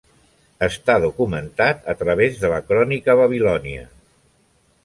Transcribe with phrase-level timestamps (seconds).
[0.67, 3.89] Està documentat a través de la crònica babilònia.